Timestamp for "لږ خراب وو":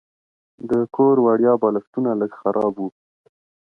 2.21-2.89